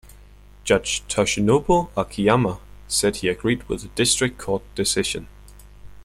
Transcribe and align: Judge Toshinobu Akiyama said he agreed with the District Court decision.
Judge 0.63 1.03
Toshinobu 1.07 1.91
Akiyama 1.95 2.59
said 2.87 3.17
he 3.17 3.27
agreed 3.27 3.61
with 3.69 3.83
the 3.83 3.87
District 3.89 4.35
Court 4.39 4.63
decision. 4.73 5.27